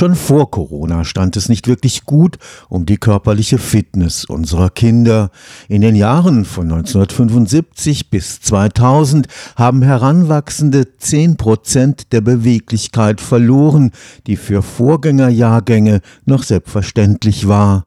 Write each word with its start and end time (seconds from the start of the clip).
Schon 0.00 0.14
vor 0.14 0.50
Corona 0.50 1.04
stand 1.04 1.36
es 1.36 1.50
nicht 1.50 1.68
wirklich 1.68 2.06
gut 2.06 2.38
um 2.70 2.86
die 2.86 2.96
körperliche 2.96 3.58
Fitness 3.58 4.24
unserer 4.24 4.70
Kinder. 4.70 5.30
In 5.68 5.82
den 5.82 5.94
Jahren 5.94 6.46
von 6.46 6.72
1975 6.72 8.08
bis 8.08 8.40
2000 8.40 9.28
haben 9.56 9.82
Heranwachsende 9.82 10.96
10 10.96 11.36
Prozent 11.36 12.12
der 12.14 12.22
Beweglichkeit 12.22 13.20
verloren, 13.20 13.90
die 14.26 14.36
für 14.36 14.62
Vorgängerjahrgänge 14.62 16.00
noch 16.24 16.44
selbstverständlich 16.44 17.46
war. 17.46 17.84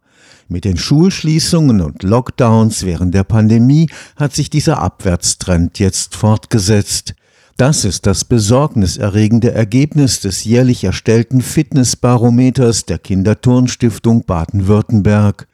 Mit 0.47 0.65
den 0.65 0.77
Schulschließungen 0.77 1.81
und 1.81 2.03
Lockdowns 2.03 2.85
während 2.85 3.15
der 3.15 3.23
Pandemie 3.23 3.89
hat 4.17 4.35
sich 4.35 4.51
dieser 4.51 4.83
Abwärtstrend 4.83 5.79
jetzt 5.79 6.15
fortgesetzt. 6.15 7.15
Das 7.57 7.85
ist 7.85 8.07
das 8.07 8.25
besorgniserregende 8.25 9.51
Ergebnis 9.51 10.19
des 10.19 10.43
jährlich 10.43 10.83
erstellten 10.83 11.41
Fitnessbarometers 11.41 12.85
der 12.85 12.97
Kinderturnstiftung 12.97 14.25
Baden-Württemberg. 14.25 15.47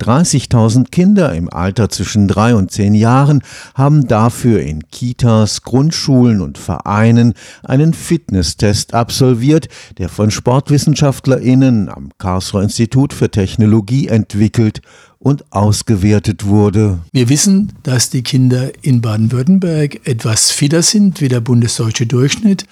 30.000 0.00 0.90
Kinder 0.90 1.34
im 1.34 1.48
Alter 1.52 1.88
zwischen 1.88 2.28
drei 2.28 2.54
und 2.54 2.70
zehn 2.70 2.94
Jahren 2.94 3.42
haben 3.74 4.06
dafür 4.06 4.60
in 4.60 4.88
Kitas, 4.90 5.62
Grundschulen 5.62 6.40
und 6.40 6.58
Vereinen 6.58 7.34
einen 7.62 7.94
Fitnesstest 7.94 8.94
absolviert, 8.94 9.68
der 9.98 10.08
von 10.08 10.30
SportwissenschaftlerInnen 10.30 11.88
am 11.88 12.10
Karlsruher 12.18 12.62
Institut 12.62 13.12
für 13.12 13.30
Technologie 13.30 14.08
entwickelt 14.08 14.82
und 15.18 15.50
ausgewertet 15.52 16.46
wurde. 16.46 16.98
Wir 17.12 17.28
wissen, 17.28 17.72
dass 17.82 18.10
die 18.10 18.22
Kinder 18.22 18.70
in 18.82 19.00
Baden-Württemberg 19.00 20.06
etwas 20.06 20.50
fitter 20.50 20.82
sind 20.82 21.20
wie 21.20 21.28
der 21.28 21.40
bundesdeutsche 21.40 22.06
Durchschnitt. 22.06 22.64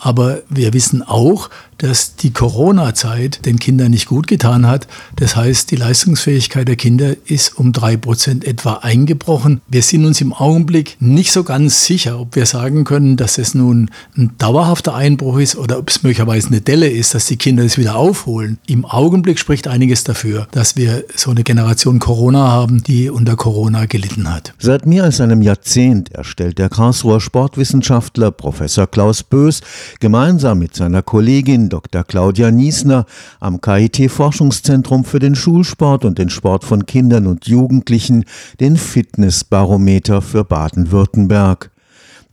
Aber 0.00 0.42
wir 0.48 0.72
wissen 0.72 1.02
auch, 1.02 1.50
dass 1.80 2.16
die 2.16 2.32
Corona-Zeit 2.32 3.46
den 3.46 3.58
Kindern 3.58 3.90
nicht 3.90 4.06
gut 4.06 4.26
getan 4.26 4.66
hat. 4.66 4.86
Das 5.16 5.34
heißt, 5.34 5.70
die 5.70 5.76
Leistungsfähigkeit 5.76 6.68
der 6.68 6.76
Kinder 6.76 7.14
ist 7.24 7.58
um 7.58 7.72
drei 7.72 7.96
Prozent 7.96 8.44
etwa 8.44 8.74
eingebrochen. 8.82 9.62
Wir 9.66 9.82
sind 9.82 10.04
uns 10.04 10.20
im 10.20 10.34
Augenblick 10.34 10.96
nicht 11.00 11.32
so 11.32 11.42
ganz 11.42 11.86
sicher, 11.86 12.20
ob 12.20 12.36
wir 12.36 12.44
sagen 12.44 12.84
können, 12.84 13.16
dass 13.16 13.38
es 13.38 13.54
nun 13.54 13.90
ein 14.16 14.32
dauerhafter 14.36 14.94
Einbruch 14.94 15.38
ist 15.38 15.56
oder 15.56 15.78
ob 15.78 15.88
es 15.88 16.02
möglicherweise 16.02 16.48
eine 16.48 16.60
Delle 16.60 16.88
ist, 16.88 17.14
dass 17.14 17.26
die 17.26 17.36
Kinder 17.36 17.64
es 17.64 17.78
wieder 17.78 17.96
aufholen. 17.96 18.58
Im 18.66 18.84
Augenblick 18.84 19.38
spricht 19.38 19.66
einiges 19.66 20.04
dafür, 20.04 20.48
dass 20.50 20.76
wir 20.76 21.04
so 21.16 21.30
eine 21.30 21.44
Generation 21.44 21.98
Corona 21.98 22.48
haben, 22.48 22.82
die 22.82 23.08
unter 23.08 23.36
Corona 23.36 23.86
gelitten 23.86 24.32
hat. 24.32 24.52
Seit 24.58 24.84
mehr 24.84 25.04
als 25.04 25.20
einem 25.20 25.40
Jahrzehnt 25.40 26.12
erstellt 26.12 26.58
der 26.58 26.68
Karlsruher 26.68 27.20
Sportwissenschaftler 27.20 28.30
Professor 28.30 28.86
Klaus 28.86 29.22
Bös 29.22 29.62
gemeinsam 29.98 30.58
mit 30.58 30.74
seiner 30.74 31.02
Kollegin 31.02 31.68
Dr. 31.68 32.04
Claudia 32.04 32.50
Niesner 32.50 33.06
am 33.40 33.60
KIT 33.60 34.10
Forschungszentrum 34.10 35.04
für 35.04 35.18
den 35.18 35.34
Schulsport 35.34 36.04
und 36.04 36.18
den 36.18 36.30
Sport 36.30 36.64
von 36.64 36.86
Kindern 36.86 37.26
und 37.26 37.48
Jugendlichen 37.48 38.24
den 38.60 38.76
Fitnessbarometer 38.76 40.22
für 40.22 40.44
Baden-Württemberg. 40.44 41.70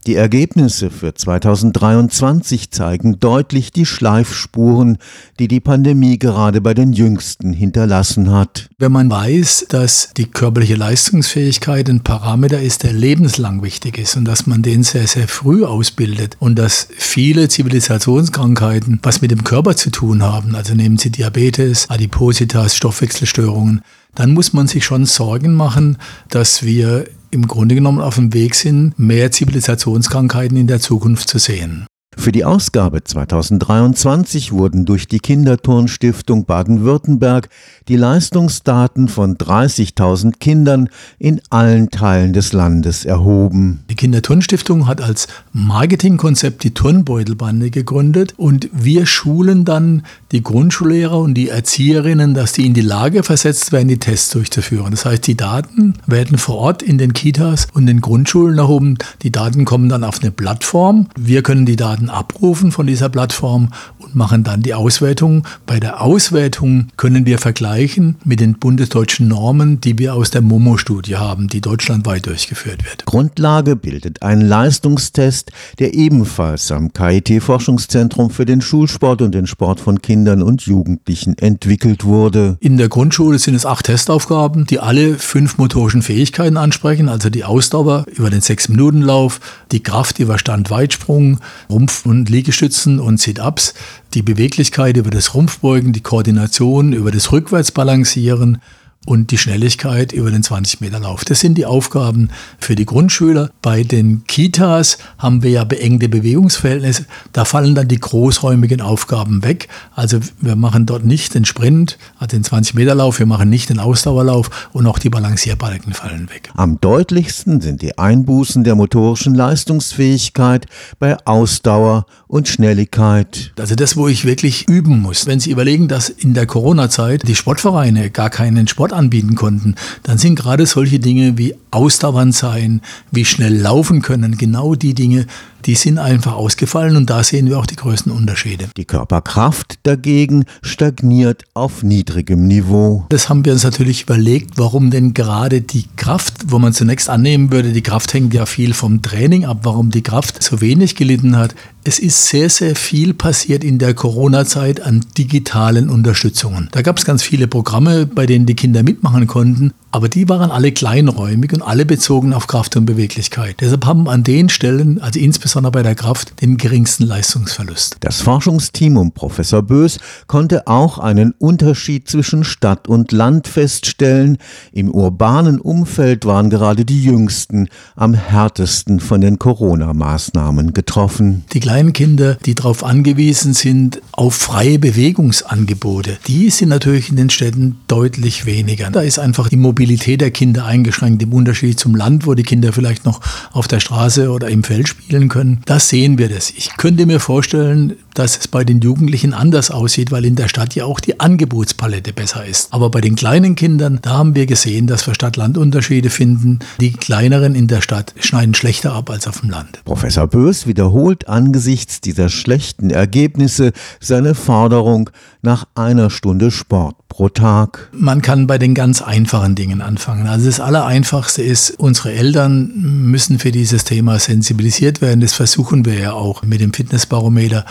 Die 0.08 0.14
Ergebnisse 0.14 0.88
für 0.88 1.12
2023 1.12 2.70
zeigen 2.70 3.20
deutlich 3.20 3.72
die 3.72 3.84
Schleifspuren, 3.84 4.96
die 5.38 5.48
die 5.48 5.60
Pandemie 5.60 6.18
gerade 6.18 6.62
bei 6.62 6.72
den 6.72 6.94
Jüngsten 6.94 7.52
hinterlassen 7.52 8.30
hat. 8.30 8.70
Wenn 8.78 8.90
man 8.90 9.10
weiß, 9.10 9.66
dass 9.68 10.14
die 10.16 10.24
körperliche 10.24 10.76
Leistungsfähigkeit 10.76 11.90
ein 11.90 12.04
Parameter 12.04 12.58
ist, 12.58 12.84
der 12.84 12.94
lebenslang 12.94 13.62
wichtig 13.62 13.98
ist 13.98 14.16
und 14.16 14.24
dass 14.24 14.46
man 14.46 14.62
den 14.62 14.82
sehr, 14.82 15.06
sehr 15.06 15.28
früh 15.28 15.62
ausbildet 15.62 16.38
und 16.38 16.58
dass 16.58 16.88
viele 16.96 17.50
Zivilisationskrankheiten 17.50 19.00
was 19.02 19.20
mit 19.20 19.30
dem 19.30 19.44
Körper 19.44 19.76
zu 19.76 19.90
tun 19.90 20.22
haben, 20.22 20.54
also 20.54 20.74
nehmen 20.74 20.96
Sie 20.96 21.10
Diabetes, 21.10 21.90
Adipositas, 21.90 22.74
Stoffwechselstörungen, 22.74 23.82
dann 24.18 24.34
muss 24.34 24.52
man 24.52 24.66
sich 24.66 24.84
schon 24.84 25.06
Sorgen 25.06 25.54
machen, 25.54 25.96
dass 26.28 26.64
wir 26.64 27.04
im 27.30 27.46
Grunde 27.46 27.76
genommen 27.76 28.00
auf 28.00 28.16
dem 28.16 28.34
Weg 28.34 28.56
sind, 28.56 28.98
mehr 28.98 29.30
Zivilisationskrankheiten 29.30 30.56
in 30.56 30.66
der 30.66 30.80
Zukunft 30.80 31.28
zu 31.28 31.38
sehen. 31.38 31.86
Für 32.20 32.32
die 32.32 32.44
Ausgabe 32.44 33.04
2023 33.04 34.50
wurden 34.50 34.84
durch 34.84 35.06
die 35.06 35.20
Kinderturnstiftung 35.20 36.46
Baden-Württemberg 36.46 37.48
die 37.86 37.94
Leistungsdaten 37.94 39.06
von 39.06 39.36
30.000 39.38 40.32
Kindern 40.40 40.90
in 41.20 41.40
allen 41.48 41.90
Teilen 41.90 42.32
des 42.32 42.52
Landes 42.52 43.04
erhoben. 43.04 43.84
Die 43.88 43.94
Kinderturnstiftung 43.94 44.88
hat 44.88 45.00
als 45.00 45.28
Marketingkonzept 45.52 46.64
die 46.64 46.74
Turnbeutelbande 46.74 47.70
gegründet 47.70 48.34
und 48.36 48.68
wir 48.72 49.06
schulen 49.06 49.64
dann 49.64 50.02
die 50.32 50.42
Grundschullehrer 50.42 51.18
und 51.18 51.34
die 51.34 51.48
Erzieherinnen, 51.48 52.34
dass 52.34 52.52
die 52.52 52.66
in 52.66 52.74
die 52.74 52.80
Lage 52.80 53.22
versetzt 53.22 53.70
werden, 53.70 53.88
die 53.88 53.98
Tests 53.98 54.30
durchzuführen. 54.30 54.90
Das 54.90 55.04
heißt, 55.04 55.24
die 55.24 55.36
Daten 55.36 55.94
werden 56.06 56.36
vor 56.36 56.56
Ort 56.56 56.82
in 56.82 56.98
den 56.98 57.12
Kitas 57.12 57.68
und 57.72 57.86
den 57.86 58.00
Grundschulen 58.00 58.58
erhoben. 58.58 58.98
Die 59.22 59.30
Daten 59.30 59.64
kommen 59.64 59.88
dann 59.88 60.02
auf 60.02 60.20
eine 60.20 60.32
Plattform. 60.32 61.06
Wir 61.16 61.42
können 61.42 61.64
die 61.64 61.76
Daten 61.76 62.07
Daten 62.08 62.10
abrufen 62.10 62.72
von 62.72 62.86
dieser 62.86 63.08
Plattform 63.08 63.70
und 63.98 64.14
machen 64.14 64.44
dann 64.44 64.62
die 64.62 64.74
Auswertung. 64.74 65.46
Bei 65.66 65.80
der 65.80 66.00
Auswertung 66.02 66.88
können 66.96 67.26
wir 67.26 67.38
vergleichen 67.38 68.16
mit 68.24 68.40
den 68.40 68.58
bundesdeutschen 68.58 69.28
Normen, 69.28 69.80
die 69.80 69.98
wir 69.98 70.14
aus 70.14 70.30
der 70.30 70.42
Momo-Studie 70.42 71.16
haben, 71.16 71.48
die 71.48 71.60
deutschlandweit 71.60 72.26
durchgeführt 72.26 72.84
wird. 72.84 73.04
Grundlage 73.04 73.76
bildet 73.76 74.22
ein 74.22 74.40
Leistungstest, 74.40 75.52
der 75.78 75.94
ebenfalls 75.94 76.70
am 76.72 76.92
KIT-Forschungszentrum 76.92 78.30
für 78.30 78.44
den 78.44 78.60
Schulsport 78.60 79.22
und 79.22 79.34
den 79.34 79.46
Sport 79.46 79.80
von 79.80 80.00
Kindern 80.02 80.42
und 80.42 80.62
Jugendlichen 80.62 81.36
entwickelt 81.38 82.04
wurde. 82.04 82.56
In 82.60 82.76
der 82.76 82.88
Grundschule 82.88 83.38
sind 83.38 83.54
es 83.54 83.66
acht 83.66 83.86
Testaufgaben, 83.86 84.66
die 84.66 84.80
alle 84.80 85.14
fünf 85.14 85.58
motorischen 85.58 86.02
Fähigkeiten 86.02 86.56
ansprechen, 86.56 87.08
also 87.08 87.30
die 87.30 87.44
Ausdauer 87.44 88.04
über 88.14 88.30
den 88.30 88.40
Sechs-Minuten-Lauf, 88.40 89.40
die 89.72 89.82
Kraft 89.82 90.18
über 90.18 90.38
Stand-Weitsprung, 90.38 91.40
Rumpf 91.70 91.97
und 92.06 92.28
Liegestützen 92.28 93.00
und 93.00 93.20
Sit-Ups, 93.20 93.74
die 94.14 94.22
Beweglichkeit 94.22 94.96
über 94.96 95.10
das 95.10 95.34
Rumpfbeugen, 95.34 95.92
die 95.92 96.02
Koordination 96.02 96.92
über 96.92 97.10
das 97.10 97.32
Rückwärtsbalancieren 97.32 98.58
und 99.08 99.30
die 99.30 99.38
Schnelligkeit 99.38 100.12
über 100.12 100.30
den 100.30 100.42
20-Meter-Lauf. 100.42 101.24
Das 101.24 101.40
sind 101.40 101.56
die 101.56 101.64
Aufgaben 101.64 102.28
für 102.58 102.74
die 102.74 102.84
Grundschüler. 102.84 103.50
Bei 103.62 103.82
den 103.82 104.24
Kitas 104.26 104.98
haben 105.16 105.42
wir 105.42 105.50
ja 105.50 105.64
beengte 105.64 106.10
Bewegungsverhältnisse. 106.10 107.06
Da 107.32 107.46
fallen 107.46 107.74
dann 107.74 107.88
die 107.88 107.98
großräumigen 107.98 108.82
Aufgaben 108.82 109.42
weg. 109.42 109.68
Also 109.96 110.20
wir 110.42 110.56
machen 110.56 110.84
dort 110.84 111.06
nicht 111.06 111.34
den 111.34 111.46
Sprint, 111.46 111.96
also 112.18 112.36
den 112.36 112.44
20-Meter-Lauf, 112.44 113.18
wir 113.18 113.24
machen 113.24 113.48
nicht 113.48 113.70
den 113.70 113.78
Ausdauerlauf 113.78 114.68
und 114.74 114.86
auch 114.86 114.98
die 114.98 115.08
Balancierbalken 115.08 115.94
fallen 115.94 116.28
weg. 116.28 116.50
Am 116.54 116.78
deutlichsten 116.78 117.62
sind 117.62 117.80
die 117.80 117.96
Einbußen 117.96 118.62
der 118.62 118.74
motorischen 118.74 119.34
Leistungsfähigkeit 119.34 120.66
bei 120.98 121.16
Ausdauer 121.24 122.04
und 122.26 122.46
Schnelligkeit. 122.46 123.54
Also 123.58 123.74
das, 123.74 123.96
wo 123.96 124.06
ich 124.06 124.26
wirklich 124.26 124.68
üben 124.68 125.00
muss. 125.00 125.26
Wenn 125.26 125.40
Sie 125.40 125.50
überlegen, 125.50 125.88
dass 125.88 126.10
in 126.10 126.34
der 126.34 126.44
Corona-Zeit 126.44 127.26
die 127.26 127.34
Sportvereine 127.34 128.10
gar 128.10 128.28
keinen 128.28 128.68
Sport 128.68 128.97
anbieten 128.98 129.34
konnten, 129.34 129.74
dann 130.02 130.18
sind 130.18 130.34
gerade 130.34 130.66
solche 130.66 130.98
Dinge 130.98 131.38
wie 131.38 131.54
ausdauernd 131.70 132.34
sein, 132.34 132.82
wie 133.10 133.24
schnell 133.24 133.56
laufen 133.56 134.02
können, 134.02 134.36
genau 134.36 134.74
die 134.74 134.94
Dinge, 134.94 135.26
die 135.66 135.74
sind 135.74 135.98
einfach 135.98 136.34
ausgefallen 136.34 136.96
und 136.96 137.10
da 137.10 137.22
sehen 137.22 137.46
wir 137.46 137.58
auch 137.58 137.66
die 137.66 137.76
größten 137.76 138.12
Unterschiede. 138.12 138.68
Die 138.76 138.84
Körperkraft 138.84 139.78
dagegen 139.82 140.44
stagniert 140.62 141.44
auf 141.54 141.82
niedrigem 141.82 142.46
Niveau. 142.46 143.04
Das 143.08 143.28
haben 143.28 143.44
wir 143.44 143.52
uns 143.52 143.64
natürlich 143.64 144.02
überlegt, 144.02 144.58
warum 144.58 144.90
denn 144.90 145.14
gerade 145.14 145.60
die 145.60 145.84
Kraft, 145.96 146.34
wo 146.48 146.58
man 146.58 146.72
zunächst 146.72 147.10
annehmen 147.10 147.50
würde, 147.50 147.72
die 147.72 147.82
Kraft 147.82 148.14
hängt 148.14 148.34
ja 148.34 148.46
viel 148.46 148.74
vom 148.74 149.02
Training 149.02 149.44
ab, 149.44 149.60
warum 149.62 149.90
die 149.90 150.02
Kraft 150.02 150.42
so 150.42 150.60
wenig 150.60 150.96
gelitten 150.96 151.36
hat. 151.36 151.54
Es 151.84 151.98
ist 151.98 152.26
sehr, 152.26 152.50
sehr 152.50 152.76
viel 152.76 153.14
passiert 153.14 153.64
in 153.64 153.78
der 153.78 153.94
Corona-Zeit 153.94 154.82
an 154.82 155.04
digitalen 155.16 155.88
Unterstützungen. 155.88 156.68
Da 156.72 156.82
gab 156.82 156.98
es 156.98 157.04
ganz 157.04 157.22
viele 157.22 157.48
Programme, 157.48 158.06
bei 158.06 158.26
denen 158.26 158.46
die 158.46 158.56
Kinder 158.56 158.82
mitmachen 158.82 159.26
konnten. 159.26 159.72
Aber 159.90 160.10
die 160.10 160.28
waren 160.28 160.50
alle 160.50 160.70
kleinräumig 160.70 161.54
und 161.54 161.62
alle 161.62 161.86
bezogen 161.86 162.34
auf 162.34 162.46
Kraft 162.46 162.76
und 162.76 162.84
Beweglichkeit. 162.84 163.56
Deshalb 163.60 163.86
haben 163.86 164.06
an 164.06 164.22
den 164.22 164.50
Stellen, 164.50 165.00
also 165.00 165.18
insbesondere 165.18 165.47
bei 165.56 165.82
der 165.82 165.94
Kraft, 165.94 166.40
den 166.42 166.56
geringsten 166.56 167.04
Leistungsverlust. 167.04 167.96
Das 168.00 168.20
Forschungsteam 168.20 168.96
um 168.96 169.12
Professor 169.12 169.62
Bös 169.62 169.98
konnte 170.26 170.66
auch 170.66 170.98
einen 170.98 171.32
Unterschied 171.38 172.08
zwischen 172.08 172.44
Stadt 172.44 172.86
und 172.88 173.12
Land 173.12 173.48
feststellen. 173.48 174.38
Im 174.72 174.90
urbanen 174.90 175.60
Umfeld 175.60 176.24
waren 176.24 176.50
gerade 176.50 176.84
die 176.84 177.02
Jüngsten 177.02 177.68
am 177.96 178.14
härtesten 178.14 179.00
von 179.00 179.20
den 179.20 179.38
Corona-Maßnahmen 179.38 180.74
getroffen. 180.74 181.44
Die 181.52 181.60
kleinen 181.60 181.92
Kinder, 181.92 182.36
die 182.46 182.54
darauf 182.54 182.84
angewiesen 182.84 183.54
sind, 183.54 184.00
auf 184.12 184.34
freie 184.34 184.78
Bewegungsangebote, 184.78 186.18
die 186.26 186.50
sind 186.50 186.68
natürlich 186.68 187.10
in 187.10 187.16
den 187.16 187.30
Städten 187.30 187.78
deutlich 187.88 188.46
weniger. 188.46 188.90
Da 188.90 189.00
ist 189.00 189.18
einfach 189.18 189.48
die 189.48 189.56
Mobilität 189.56 190.20
der 190.20 190.30
Kinder 190.30 190.64
eingeschränkt 190.64 191.22
im 191.22 191.32
Unterschied 191.32 191.80
zum 191.80 191.94
Land, 191.94 192.26
wo 192.26 192.34
die 192.34 192.42
Kinder 192.42 192.72
vielleicht 192.72 193.04
noch 193.04 193.20
auf 193.52 193.68
der 193.68 193.80
Straße 193.80 194.30
oder 194.30 194.48
im 194.48 194.64
Feld 194.64 194.88
spielen 194.88 195.28
können. 195.38 195.60
Da 195.66 195.78
sehen 195.78 196.18
wir 196.18 196.28
das. 196.28 196.50
Ich 196.50 196.76
könnte 196.76 197.06
mir 197.06 197.20
vorstellen, 197.20 197.96
dass 198.18 198.36
es 198.36 198.48
bei 198.48 198.64
den 198.64 198.80
Jugendlichen 198.80 199.32
anders 199.32 199.70
aussieht, 199.70 200.10
weil 200.10 200.24
in 200.24 200.34
der 200.34 200.48
Stadt 200.48 200.74
ja 200.74 200.84
auch 200.84 201.00
die 201.00 201.20
Angebotspalette 201.20 202.12
besser 202.12 202.44
ist. 202.44 202.72
Aber 202.72 202.90
bei 202.90 203.00
den 203.00 203.14
kleinen 203.14 203.54
Kindern, 203.54 204.00
da 204.02 204.18
haben 204.18 204.34
wir 204.34 204.46
gesehen, 204.46 204.86
dass 204.86 205.06
wir 205.06 205.14
Stadt-Land-Unterschiede 205.14 206.10
finden. 206.10 206.58
Die 206.80 206.92
kleineren 206.92 207.54
in 207.54 207.68
der 207.68 207.80
Stadt 207.80 208.14
schneiden 208.18 208.54
schlechter 208.54 208.92
ab 208.92 209.10
als 209.10 209.28
auf 209.28 209.40
dem 209.40 209.50
Land. 209.50 209.84
Professor 209.84 210.26
Bös 210.26 210.66
wiederholt 210.66 211.28
angesichts 211.28 212.00
dieser 212.00 212.28
schlechten 212.28 212.90
Ergebnisse 212.90 213.72
seine 214.00 214.34
Forderung 214.34 215.10
nach 215.42 215.66
einer 215.74 216.10
Stunde 216.10 216.50
Sport 216.50 216.96
pro 217.08 217.28
Tag. 217.28 217.88
Man 217.92 218.22
kann 218.22 218.46
bei 218.46 218.58
den 218.58 218.74
ganz 218.74 219.00
einfachen 219.02 219.54
Dingen 219.54 219.80
anfangen. 219.80 220.26
Also 220.26 220.46
das 220.46 220.60
Allereinfachste 220.60 221.42
ist, 221.42 221.70
unsere 221.78 222.12
Eltern 222.12 222.72
müssen 222.74 223.38
für 223.38 223.50
dieses 223.50 223.84
Thema 223.84 224.18
sensibilisiert 224.18 225.00
werden. 225.00 225.20
Das 225.20 225.32
versuchen 225.32 225.84
wir 225.84 225.94
ja 225.94 226.12
auch 226.12 226.42
mit 226.42 226.60
dem 226.60 226.72
Fitnessbarometer. 226.72 227.64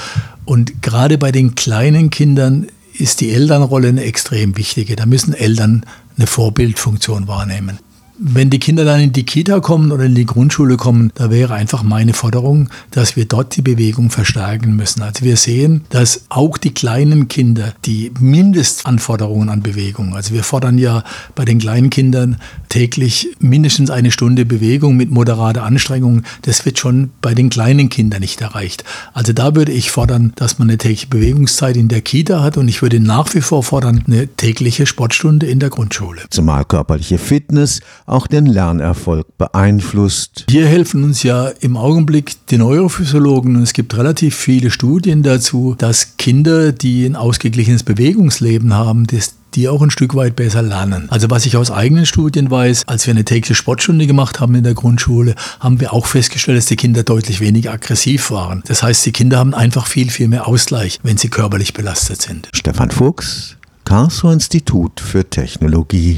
Und 0.48 0.82
gerade 0.82 1.18
bei 1.18 1.34
den 1.34 1.56
kleinen 1.56 2.10
Kindern 2.10 2.68
ist 2.94 3.20
die 3.20 3.32
Elternrolle 3.32 3.90
eine 3.90 4.04
extrem 4.04 4.56
wichtige. 4.56 4.96
Da 4.96 5.06
müssen 5.06 5.34
Eltern 5.34 5.86
eine 6.18 6.26
Vorbildfunktion 6.26 7.28
wahrnehmen. 7.28 7.80
Wenn 8.18 8.50
die 8.50 8.58
Kinder 8.58 8.86
dann 8.86 9.02
in 9.02 9.12
die 9.12 9.26
Kita 9.26 9.60
kommen 9.60 9.92
oder 9.92 10.06
in 10.06 10.16
die 10.16 10.26
Grundschule 10.26 10.78
kommen, 10.78 11.12
da 11.16 11.30
wäre 11.30 11.54
einfach 11.54 11.84
meine 11.84 12.14
Forderung, 12.14 12.70
dass 12.92 13.18
wir 13.18 13.26
dort 13.26 13.58
die 13.58 13.62
Bewegung 13.62 14.10
verstärken 14.10 14.76
müssen. 14.76 15.04
Also 15.04 15.26
wir 15.26 15.36
sehen, 15.36 15.84
dass 15.90 16.22
auch 16.30 16.58
die 16.58 16.74
kleinen 16.74 17.28
Kinder 17.28 17.74
die 17.86 18.12
Mindestanforderungen 18.18 19.50
an 19.50 19.62
Bewegung, 19.62 20.16
also 20.16 20.34
wir 20.34 20.44
fordern 20.44 20.80
ja 20.80 21.04
bei 21.36 21.44
den 21.44 21.60
kleinen 21.60 21.92
Kindern 21.92 22.38
täglich 22.78 23.30
mindestens 23.40 23.90
eine 23.90 24.12
Stunde 24.12 24.46
Bewegung 24.46 24.96
mit 24.96 25.10
moderater 25.10 25.64
Anstrengung, 25.64 26.22
das 26.44 26.64
wird 26.64 26.78
schon 26.78 27.10
bei 27.22 27.34
den 27.34 27.50
kleinen 27.50 27.90
Kindern 27.90 28.20
nicht 28.20 28.40
erreicht. 28.40 28.84
Also 29.14 29.34
da 29.34 29.56
würde 29.56 29.72
ich 29.72 29.90
fordern, 29.90 30.32
dass 30.36 30.60
man 30.60 30.70
eine 30.70 30.78
tägliche 30.78 31.08
Bewegungszeit 31.08 31.76
in 31.76 31.88
der 31.88 32.02
Kita 32.02 32.44
hat 32.44 32.56
und 32.56 32.68
ich 32.68 32.84
würde 32.84 33.00
nach 33.00 33.34
wie 33.34 33.42
vor 33.42 33.64
fordern, 33.64 34.04
eine 34.06 34.28
tägliche 34.28 34.86
Sportstunde 34.86 35.48
in 35.48 35.60
der 35.60 35.72
Grundschule. 35.72 36.22
Zumal 36.30 36.66
körperliche 36.66 37.18
Fitness 37.18 37.82
auch 38.06 38.28
den 38.28 38.46
Lernerfolg 38.46 39.26
beeinflusst. 39.40 40.46
Hier 40.48 40.68
helfen 40.68 41.04
uns 41.04 41.24
ja 41.24 41.48
im 41.48 41.78
Augenblick 41.78 42.46
die 42.52 42.60
Neurophysiologen 42.60 43.56
und 43.56 43.64
es 43.64 43.74
gibt 43.74 43.98
relativ 43.98 44.36
viele 44.36 44.70
Studien 44.70 45.24
dazu, 45.24 45.74
dass 45.76 46.18
Kinder, 46.18 46.74
die 46.74 47.08
ein 47.08 47.16
ausgeglichenes 47.16 47.82
Bewegungsleben 47.82 48.76
haben, 48.76 49.08
das 49.08 49.37
die 49.58 49.68
auch 49.68 49.82
ein 49.82 49.90
Stück 49.90 50.14
weit 50.14 50.36
besser 50.36 50.62
lernen. 50.62 51.08
Also 51.10 51.32
was 51.32 51.48
ich 51.48 51.58
aus 51.58 51.72
eigenen 51.72 52.06
Studien 52.06 52.52
weiß, 52.52 52.88
als 52.88 53.08
wir 53.08 53.14
eine 53.14 53.26
tägliche 53.26 53.56
Sportstunde 53.56 54.06
gemacht 54.06 54.40
haben 54.40 54.54
in 54.54 54.64
der 54.64 54.76
Grundschule, 54.76 55.34
haben 55.60 55.80
wir 55.80 55.94
auch 55.94 56.06
festgestellt, 56.06 56.60
dass 56.60 56.68
die 56.68 56.76
Kinder 56.76 57.02
deutlich 57.02 57.40
weniger 57.40 57.72
aggressiv 57.72 58.30
waren. 58.30 58.64
Das 58.68 58.84
heißt, 58.84 59.04
die 59.06 59.12
Kinder 59.12 59.40
haben 59.40 59.56
einfach 59.56 59.88
viel, 59.88 60.12
viel 60.12 60.28
mehr 60.28 60.48
Ausgleich, 60.48 61.00
wenn 61.02 61.18
sie 61.18 61.30
körperlich 61.30 61.74
belastet 61.74 62.22
sind. 62.22 62.50
Stefan 62.54 62.92
Fuchs, 62.92 63.58
Karlsruher 63.84 64.34
Institut 64.34 65.00
für 65.00 65.28
Technologie. 65.28 66.14